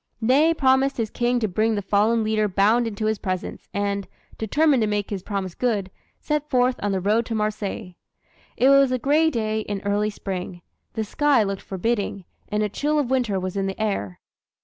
[0.19, 4.07] Ney promised his King to bring the fallen leader bound into his presence, and,
[4.39, 7.93] determined to make his promise good, set forth on the road to Marseilles.
[8.57, 10.63] It was a gray day in early Spring.
[10.93, 14.19] The sky looked forbidding, and a chill of winter was in the air.